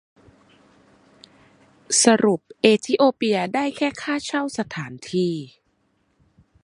[2.03, 5.33] สรุปเอธิโอเปียได้แค่ค่าเช่าสถานที่